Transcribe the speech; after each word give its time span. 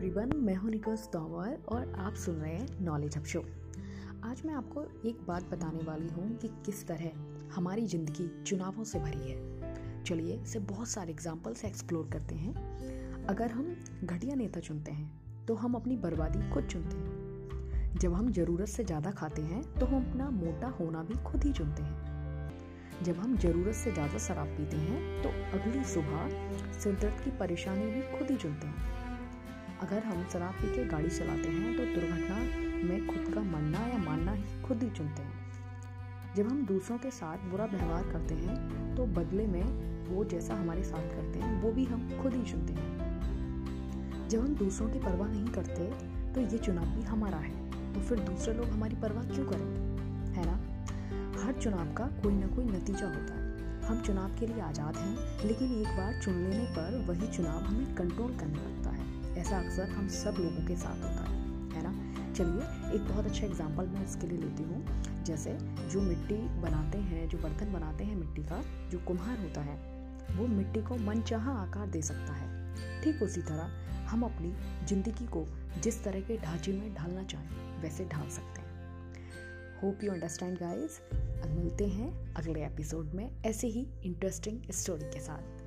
Everyone 0.00 0.30
मैं 0.36 0.54
हूँ 0.56 0.70
निकोस 0.70 1.02
तोमर 1.12 1.56
और 1.68 1.92
आप 2.00 2.14
सुन 2.16 2.34
रहे 2.34 2.52
हैं 2.52 2.84
नॉलेज 2.84 3.16
हब 3.16 3.24
शो 3.24 3.40
आज 4.24 4.40
मैं 4.46 4.54
आपको 4.54 4.82
एक 5.08 5.16
बात 5.26 5.48
बताने 5.50 5.82
वाली 5.86 6.08
हूँ 6.08 6.28
कि 6.36 6.48
किस 6.66 6.86
तरह 6.86 7.50
हमारी 7.54 7.86
ज़िंदगी 7.86 8.28
चुनावों 8.44 8.84
से 8.84 8.98
भरी 8.98 9.30
है। 9.30 10.04
चलिए 10.04 10.36
इसे 10.36 10.58
बहुत 10.70 10.88
सारे 10.88 11.12
एग्ज़ाम्पल 11.12 11.54
से 11.54 11.66
एक्सप्लोर 11.68 12.08
करते 12.12 12.34
हैं। 12.34 13.26
अगर 13.26 13.50
हम 13.50 13.74
घटिया 14.04 14.34
नेता 14.34 14.60
चुनते 14.60 14.92
हैं 14.92 15.44
तो 15.46 15.54
हम 15.54 15.74
अपनी 15.74 15.96
बर्बादी 15.96 16.48
खुद 16.50 16.66
चुनते 16.66 16.96
हैं। 16.96 17.98
जब 17.98 18.14
हम 18.14 18.32
ज़रूरत 18.32 18.68
से 18.68 18.84
ज़्यादा 18.84 19.10
खाते 19.10 19.42
हैं 19.42 19.62
तो 19.74 19.86
हम 19.86 20.08
अपना 20.08 20.30
मोटा 20.30 20.68
होना 20.80 21.02
भी 21.02 21.22
खुद 21.24 21.44
ही 21.44 21.52
चुनते 21.52 21.82
हैं। 21.82 23.02
जब 23.02 23.18
हम 23.18 23.36
ज़रूरत 23.38 23.74
से 23.74 23.92
ज़्यादा 23.92 24.18
शराब 24.20 24.56
पीते 24.56 24.76
हैं 24.78 25.22
तो 25.22 25.28
अगली 25.58 25.84
सुबह 25.92 26.78
सिरदर्द 26.80 27.22
की 27.24 27.30
परेशानी 27.38 27.86
भी 27.86 28.02
खुद 28.18 28.30
ही 28.30 28.36
चुनते 28.36 28.66
हैं। 28.66 28.99
अगर 29.82 30.02
हम 30.04 30.24
शराब 30.32 30.54
पी 30.54 30.74
के 30.74 30.84
गाड़ी 30.84 31.10
चलाते 31.10 31.48
हैं 31.48 31.76
तो 31.76 31.84
दुर्घटना 31.90 32.36
में 32.84 33.06
खुद 33.06 33.34
का 33.34 33.42
मरना 33.42 33.86
या 33.88 33.98
मानना 33.98 34.32
ही 34.32 34.62
खुद 34.62 34.82
ही 34.82 34.88
चुनते 34.90 35.22
हैं। 35.22 36.34
जब 36.36 36.48
हम 36.48 36.64
दूसरों 36.66 36.98
के 36.98 37.10
साथ 37.10 37.48
बुरा 37.50 37.64
व्यवहार 37.66 38.10
करते 38.12 38.34
हैं 38.34 38.94
तो 38.96 39.06
बदले 39.14 39.46
में 39.46 39.62
वो 40.08 40.24
जैसा 40.24 40.54
हमारे 40.54 40.82
साथ 40.84 41.08
करते 41.10 41.38
हैं, 41.38 41.60
वो 41.62 41.72
भी 41.72 41.84
हम 41.84 42.08
खुद 42.22 42.34
ही 42.34 42.42
चुनते 42.50 42.72
हैं। 42.72 44.28
जब 44.28 44.40
हम 44.40 44.54
दूसरों 44.56 44.88
की 44.88 44.98
परवाह 44.98 45.28
नहीं 45.28 45.48
करते 45.48 45.90
तो 46.34 46.40
ये 46.42 46.58
चुनाव 46.58 46.86
भी 46.86 47.02
हमारा 47.02 47.38
है 47.38 47.92
तो 47.94 48.00
फिर 48.00 48.18
दूसरे 48.20 48.54
लोग 48.54 48.68
हमारी 48.68 48.96
परवाह 48.96 49.24
क्यों 49.26 49.46
करें? 49.46 49.68
है 50.34 50.46
ना? 50.46 50.58
हर 51.42 51.60
चुनाव 51.62 51.94
का 51.94 52.06
कोई 52.22 52.34
ना 52.34 52.46
कोई 52.46 52.64
नतीजा 52.66 53.06
होता 53.06 53.34
है। 53.34 53.48
हम 53.82 54.00
चुनाव 54.02 54.38
के 54.38 54.46
लिए 54.46 54.60
आज़ाद 54.62 54.96
हैं, 54.96 55.46
लेकिन 55.46 55.72
एक 55.72 55.96
बार 55.96 56.20
चुन 56.22 56.34
लेने 56.34 56.64
पर 56.70 57.04
वही 57.08 57.36
चुनाव 57.36 57.58
हमें 57.60 57.94
कंट्रोल 57.94 58.36
करने 58.36 58.58
लगता 58.58 58.90
है। 58.90 59.09
ऐसा 59.38 59.58
अक्सर 59.58 59.90
हम 59.90 60.08
सब 60.08 60.34
लोगों 60.38 60.66
के 60.66 60.76
साथ 60.76 60.96
होता 60.96 61.30
है 61.30 61.38
है 61.70 61.82
ना? 61.82 61.92
चलिए, 62.32 62.94
एक 62.94 63.08
बहुत 63.08 63.26
अच्छा 63.26 63.46
एग्ज़ाम्पल 63.46 63.86
मैं 63.86 64.04
इसके 64.04 64.26
लिए 64.26 64.38
लेती 64.38 64.62
हूँ। 64.62 65.02
जैसे 65.24 65.58
जो 65.88 66.00
मिट्टी 66.00 66.60
बनाते 66.60 66.98
हैं, 66.98 67.28
जो 67.28 67.38
बर्तन 67.38 67.72
बनाते 67.72 68.04
हैं 68.04 68.16
मिट्टी 68.16 68.42
का, 68.42 68.88
जो 68.88 68.98
कुम्हार 68.98 69.38
होता 69.38 69.60
है, 69.60 69.76
वो 70.36 70.46
मिट्टी 70.46 70.82
को 70.82 70.96
मनचाहा 70.96 71.52
आकार 71.52 71.86
दे 71.86 72.02
सकता 72.02 72.32
है। 72.32 72.74
ठीक 73.02 73.22
उसी 73.22 73.42
तरह 73.42 73.70
हम 74.06 74.22
अपनी 74.22 74.54
ज़िंदगी 74.86 75.26
को 75.26 75.46
जिस 75.82 76.04
तरह 76.04 76.20
के 76.20 76.36
ढांचे 76.36 76.72
में 76.72 76.94
ढालना 76.94 77.22
चाहें, 77.22 77.82
वैसे 77.82 78.04
ढाल 78.04 78.28
सकते 78.28 78.60
हैं। 78.60 78.68
होप 79.82 80.04
यू 80.04 80.12
अंडरस्टैंड 80.12 80.58
गाइज़ 80.58 81.00
मिलते 81.48 81.86
हैं 81.86 82.34
अगले 82.34 82.64
एपिसोड 82.64 83.12
में 83.14 83.42
ऐसे 83.44 83.66
ही 83.66 83.86
इंटरेस्टिंग 84.04 84.70
स्टोरी 84.70 85.04
के 85.04 85.20
साथ। 85.20 85.59